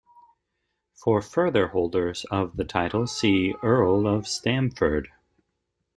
For 0.95 1.21
further 1.21 1.67
holders 1.67 2.25
of 2.31 2.57
the 2.57 2.63
title 2.63 3.05
see 3.05 3.53
"Earl 3.61 4.07
of 4.07 4.27
Stamford" 4.27 5.09